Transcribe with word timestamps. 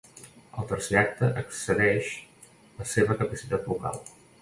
El 0.61 0.65
tercer 0.71 0.97
acte 1.01 1.29
excedeix 1.43 2.11
la 2.81 2.91
seva 2.97 3.23
capacitat 3.25 3.73
vocal. 3.73 4.05